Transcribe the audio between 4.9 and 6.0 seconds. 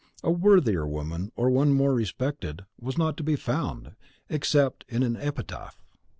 an epitaph!